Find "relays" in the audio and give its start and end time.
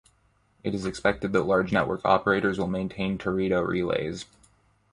3.61-4.25